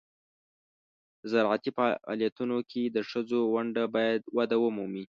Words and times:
د 1.21 1.23
زراعتي 1.33 1.71
فعالیتونو 1.77 2.57
کې 2.69 2.83
د 2.85 2.97
ښځو 3.09 3.39
ونډه 3.53 3.83
باید 3.95 4.21
وده 4.37 4.57
ومومي. 4.59 5.03